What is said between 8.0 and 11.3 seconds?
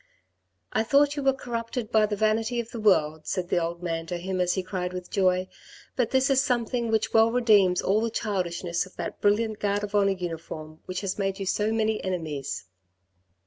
the childishness of that brilliant Guard of Honour uniform which has